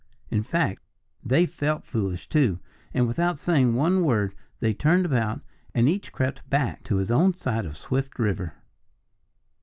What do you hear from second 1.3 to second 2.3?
felt foolish,